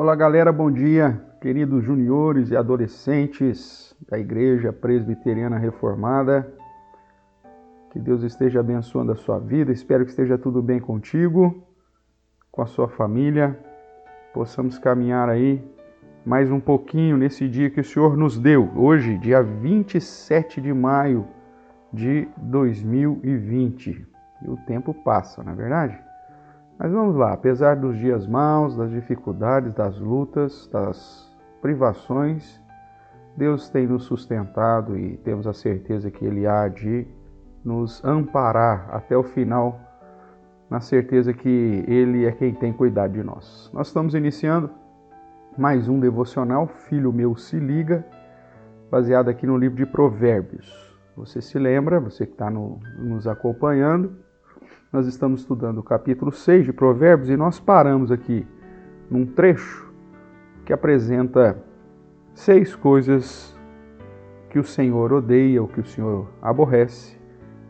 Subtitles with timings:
[0.00, 6.54] Olá, galera, bom dia, queridos juniores e adolescentes da Igreja Presbiteriana Reformada.
[7.90, 9.72] Que Deus esteja abençoando a sua vida.
[9.72, 11.66] Espero que esteja tudo bem contigo,
[12.52, 13.58] com a sua família.
[14.32, 15.60] Possamos caminhar aí
[16.24, 18.70] mais um pouquinho nesse dia que o Senhor nos deu.
[18.76, 21.26] Hoje, dia 27 de maio
[21.92, 24.06] de 2020.
[24.42, 26.07] E o tempo passa, não é verdade?
[26.78, 31.28] Mas vamos lá, apesar dos dias maus, das dificuldades, das lutas, das
[31.60, 32.62] privações,
[33.36, 37.04] Deus tem nos sustentado e temos a certeza que Ele há de
[37.64, 39.80] nos amparar até o final,
[40.70, 43.68] na certeza que Ele é quem tem cuidado de nós.
[43.74, 44.70] Nós estamos iniciando
[45.56, 48.06] mais um devocional, Filho Meu Se Liga,
[48.88, 50.96] baseado aqui no livro de Provérbios.
[51.16, 54.27] Você se lembra, você que está no, nos acompanhando,
[54.92, 58.46] nós estamos estudando o capítulo 6 de Provérbios e nós paramos aqui
[59.10, 59.92] num trecho
[60.64, 61.62] que apresenta
[62.34, 63.54] seis coisas
[64.48, 67.18] que o Senhor odeia, ou que o Senhor aborrece,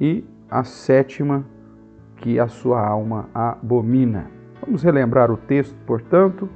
[0.00, 1.44] e a sétima
[2.16, 4.30] que a sua alma abomina.
[4.64, 6.48] Vamos relembrar o texto, portanto.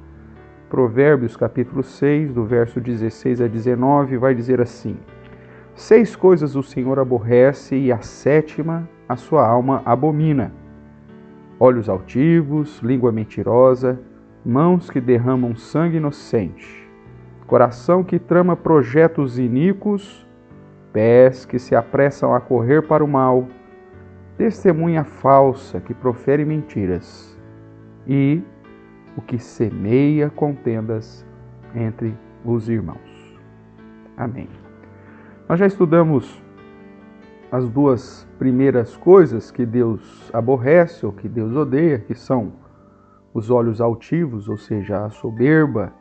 [0.71, 4.97] Provérbios capítulo 6, do verso 16 a 19, vai dizer assim:
[5.75, 10.53] Seis coisas o Senhor aborrece e a sétima a sua alma abomina.
[11.59, 14.01] Olhos altivos, língua mentirosa,
[14.45, 16.89] mãos que derramam sangue inocente,
[17.47, 20.27] coração que trama projetos iníquos,
[20.93, 23.47] pés que se apressam a correr para o mal,
[24.37, 27.39] testemunha falsa que profere mentiras
[28.07, 28.43] e
[29.17, 31.25] o que semeia contendas
[31.75, 33.39] entre os irmãos.
[34.17, 34.49] Amém.
[35.49, 36.43] Nós já estudamos
[37.55, 42.53] as duas primeiras coisas que Deus aborrece ou que Deus odeia, que são
[43.33, 45.93] os olhos altivos, ou seja, a soberba,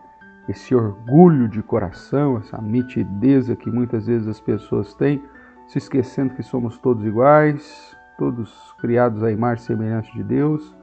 [0.49, 5.21] esse orgulho de coração, essa mitideza que muitas vezes as pessoas têm,
[5.67, 10.75] se esquecendo que somos todos iguais, todos criados à imagem e semelhança de Deus,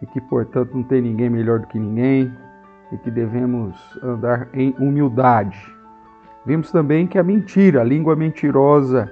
[0.00, 2.32] e que, portanto, não tem ninguém melhor do que ninguém,
[2.92, 5.60] e que devemos andar em humildade.
[6.46, 9.10] Vimos também que a mentira, a língua mentirosa,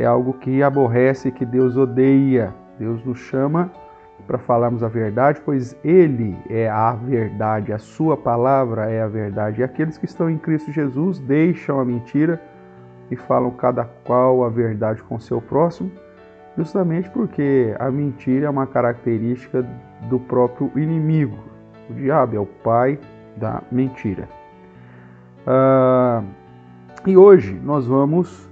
[0.00, 2.54] é algo que aborrece, que Deus odeia.
[2.78, 3.70] Deus nos chama
[4.26, 9.60] para falarmos a verdade, pois Ele é a verdade, a Sua palavra é a verdade.
[9.60, 12.40] E aqueles que estão em Cristo Jesus deixam a mentira
[13.10, 15.90] e falam cada qual a verdade com seu próximo,
[16.56, 19.66] justamente porque a mentira é uma característica
[20.08, 21.36] do próprio inimigo.
[21.90, 22.98] O diabo é o pai
[23.36, 24.26] da mentira.
[25.46, 26.22] Ah,
[27.06, 28.49] e hoje nós vamos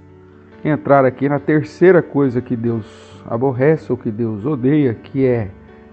[0.63, 5.49] entrar aqui na terceira coisa que Deus aborrece ou que Deus odeia, que é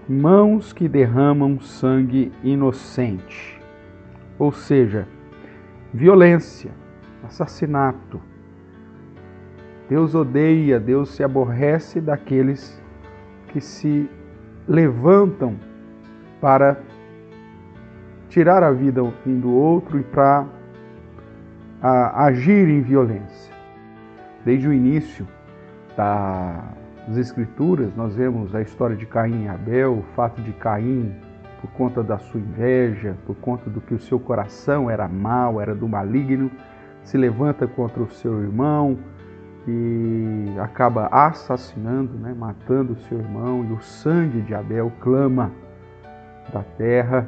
[0.07, 3.61] mãos que derramam sangue inocente.
[4.39, 5.07] Ou seja,
[5.93, 6.71] violência,
[7.23, 8.21] assassinato.
[9.89, 12.81] Deus odeia, Deus se aborrece daqueles
[13.47, 14.09] que se
[14.67, 15.55] levantam
[16.41, 16.77] para
[18.29, 20.45] tirar a vida um do outro e para
[21.81, 23.56] agir em violência.
[24.47, 25.27] Desde o início
[25.97, 31.13] das Escrituras, nós vemos a história de Caim e Abel, o fato de Caim,
[31.59, 35.75] por conta da sua inveja, por conta do que o seu coração era mau, era
[35.75, 36.49] do maligno,
[37.03, 38.97] se levanta contra o seu irmão
[39.67, 45.51] e acaba assassinando, né, matando o seu irmão, e o sangue de Abel clama
[46.53, 47.27] da terra.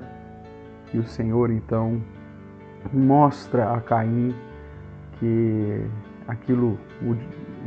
[0.94, 2.02] E o Senhor então
[2.94, 4.34] mostra a Caim
[5.20, 5.86] que
[6.30, 7.16] aquilo o,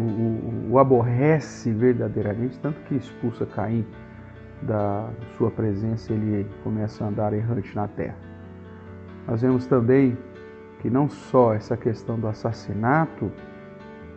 [0.00, 3.84] o, o, aborrece verdadeiramente, tanto que expulsa Caim
[4.62, 8.16] da sua presença, ele começa a andar errante na terra.
[9.26, 10.16] Nós vemos também
[10.78, 13.32] que não só essa questão do assassinato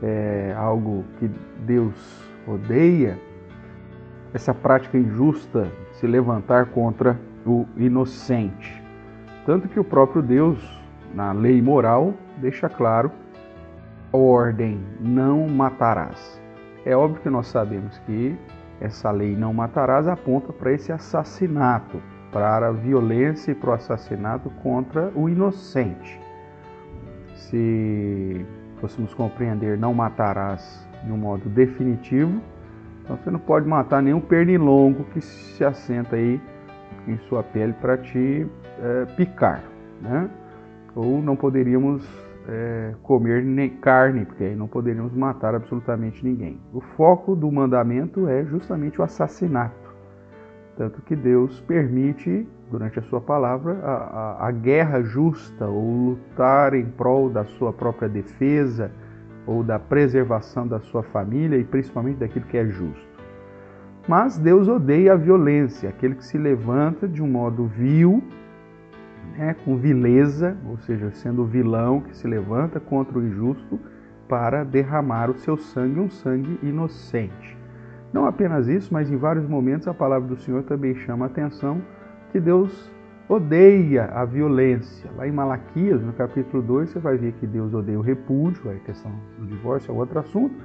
[0.03, 1.27] é algo que
[1.65, 3.17] Deus odeia,
[4.31, 8.83] essa prática injusta se levantar contra o inocente.
[9.45, 10.59] Tanto que o próprio Deus,
[11.13, 13.11] na lei moral, deixa claro
[14.15, 16.41] ordem: não matarás.
[16.85, 18.37] É óbvio que nós sabemos que
[18.79, 22.01] essa lei não matarás aponta para esse assassinato,
[22.31, 26.19] para a violência e para o assassinato contra o inocente.
[27.35, 28.45] Se
[28.79, 32.41] fôssemos compreender não matarás de um modo definitivo,
[33.03, 36.41] então você não pode matar nenhum pernilongo que se assenta aí
[37.07, 38.47] em sua pele para te
[38.79, 39.63] é, picar,
[40.01, 40.29] né?
[40.95, 42.03] Ou não poderíamos
[42.47, 46.59] é, comer nem carne, porque aí não poderíamos matar absolutamente ninguém.
[46.73, 49.93] O foco do mandamento é justamente o assassinato.
[50.77, 56.73] Tanto que Deus permite, durante a sua palavra, a, a, a guerra justa, ou lutar
[56.73, 58.91] em prol da sua própria defesa,
[59.47, 63.15] ou da preservação da sua família e principalmente daquilo que é justo.
[64.07, 68.23] Mas Deus odeia a violência, aquele que se levanta de um modo vil,
[69.37, 73.79] né, com vileza, ou seja, sendo o vilão que se levanta contra o injusto
[74.27, 77.57] para derramar o seu sangue, um sangue inocente.
[78.11, 81.81] Não apenas isso, mas em vários momentos a palavra do Senhor também chama a atenção
[82.31, 82.91] que Deus
[83.27, 85.09] odeia a violência.
[85.15, 88.75] Lá em Malaquias, no capítulo 2, você vai ver que Deus odeia o repúdio, a
[88.75, 90.55] questão do divórcio é outro assunto,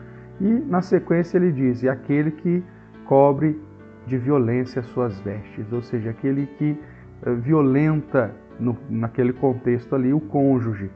[0.41, 2.63] e na sequência ele diz: e aquele que
[3.05, 3.61] cobre
[4.07, 6.79] de violência suas vestes, ou seja, aquele que
[7.23, 10.91] eh, violenta no, naquele contexto ali o cônjuge.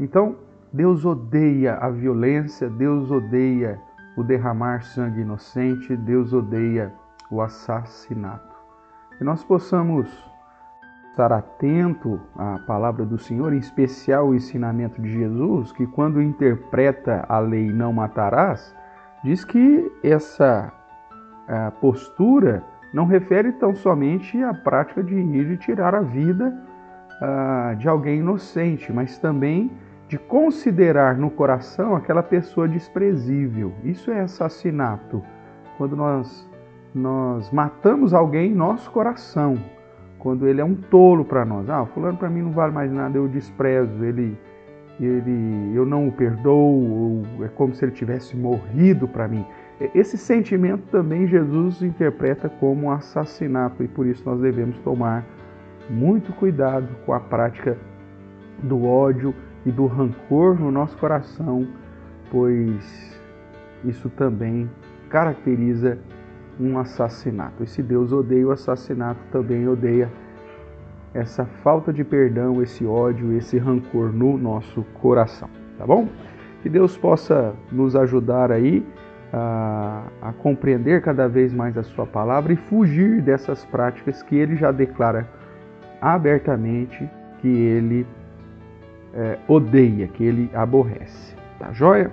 [0.00, 0.36] Então,
[0.72, 3.78] Deus odeia a violência, Deus odeia
[4.16, 6.92] o derramar sangue inocente, Deus odeia
[7.30, 8.56] o assassinato.
[9.18, 10.08] Que nós possamos
[11.10, 17.24] estar atento à palavra do Senhor, em especial o ensinamento de Jesus, que quando interpreta
[17.28, 18.74] a lei não matarás,
[19.22, 20.72] diz que essa
[21.80, 26.52] postura não refere tão somente à prática de ir e tirar a vida
[27.22, 29.70] uh, de alguém inocente, mas também
[30.08, 33.72] de considerar no coração aquela pessoa desprezível.
[33.82, 35.22] Isso é assassinato.
[35.78, 36.50] Quando nós,
[36.94, 39.56] nós matamos alguém em nosso coração,
[40.18, 41.68] quando ele é um tolo para nós.
[41.70, 44.38] Ah, fulano para mim não vale mais nada, eu desprezo, ele,
[45.00, 49.46] ele, eu não o perdoo, é como se ele tivesse morrido para mim.
[49.94, 55.24] Esse sentimento também Jesus interpreta como assassinato e por isso nós devemos tomar
[55.88, 57.76] muito cuidado com a prática
[58.62, 59.34] do ódio
[59.64, 61.66] e do rancor no nosso coração,
[62.30, 63.20] pois
[63.84, 64.70] isso também
[65.08, 65.98] caracteriza
[66.58, 67.62] um assassinato.
[67.62, 70.10] E se Deus odeia o assassinato, também odeia
[71.14, 76.08] essa falta de perdão, esse ódio, esse rancor no nosso coração, tá bom?
[76.62, 78.86] Que Deus possa nos ajudar aí
[79.32, 84.56] a, a compreender cada vez mais a Sua palavra e fugir dessas práticas que Ele
[84.56, 85.28] já declara
[86.02, 87.08] abertamente
[87.40, 88.04] que Ele
[89.14, 91.36] é, odeia, que Ele aborrece.
[91.58, 92.10] Tá joia?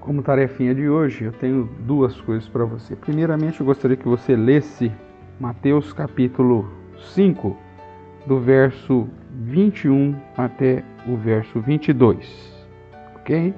[0.00, 2.96] Como tarefinha de hoje, eu tenho duas coisas para você.
[2.96, 4.90] Primeiramente, eu gostaria que você lesse
[5.38, 6.68] Mateus capítulo
[7.14, 7.56] 5,
[8.26, 9.08] do verso
[9.44, 12.66] 21 até o verso 22,
[13.16, 13.54] ok?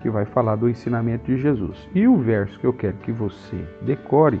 [0.00, 1.88] Que vai falar do ensinamento de Jesus.
[1.94, 4.40] E o verso que eu quero que você decore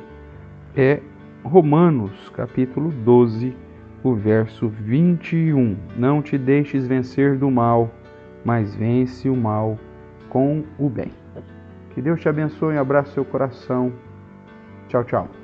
[0.74, 1.00] é
[1.44, 3.54] Romanos capítulo 12,
[4.02, 5.76] o verso 21.
[5.96, 7.90] Não te deixes vencer do mal,
[8.44, 9.78] mas vence o mal
[10.28, 11.12] com o bem.
[11.94, 13.92] Que Deus te abençoe, abraço seu coração.
[14.88, 15.39] Tchau, tchau.